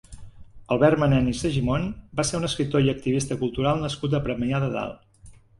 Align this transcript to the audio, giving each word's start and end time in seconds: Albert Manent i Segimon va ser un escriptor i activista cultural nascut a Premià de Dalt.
Albert 0.75 1.01
Manent 1.03 1.27
i 1.31 1.33
Segimon 1.41 1.85
va 2.21 2.25
ser 2.29 2.39
un 2.39 2.49
escriptor 2.49 2.87
i 2.87 2.91
activista 2.97 3.39
cultural 3.45 3.85
nascut 3.87 4.17
a 4.17 4.23
Premià 4.31 4.63
de 4.65 4.73
Dalt. 4.79 5.33